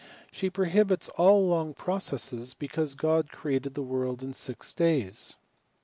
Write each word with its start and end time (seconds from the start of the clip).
She 0.31 0.49
prohibits 0.49 1.09
all 1.09 1.45
long 1.47 1.75
processes, 1.75 2.55
because 2.55 2.95
God 2.95 3.29
created 3.29 3.75
the 3.75 3.83
world 3.83 4.23
in 4.23 4.33
six 4.33 4.73
days. 4.73 5.37